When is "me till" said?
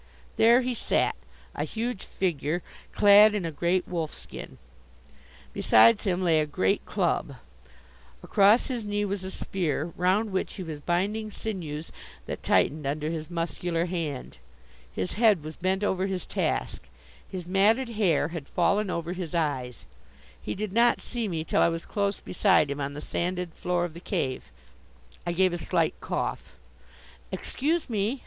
21.27-21.61